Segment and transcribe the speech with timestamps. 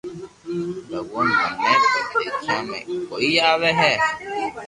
[0.89, 1.27] ڀگوان
[1.61, 3.91] مني تو ديکيا ۾ ڪوئي آوي ھي